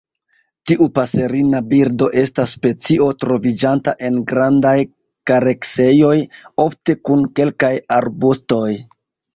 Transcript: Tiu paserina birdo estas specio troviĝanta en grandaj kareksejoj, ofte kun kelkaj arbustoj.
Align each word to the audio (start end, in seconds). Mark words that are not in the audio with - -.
Tiu 0.69 0.85
paserina 0.93 1.59
birdo 1.73 2.07
estas 2.21 2.55
specio 2.59 3.09
troviĝanta 3.25 3.95
en 4.09 4.19
grandaj 4.33 4.75
kareksejoj, 5.33 6.19
ofte 6.67 7.01
kun 7.07 7.27
kelkaj 7.41 7.73
arbustoj. 8.03 8.69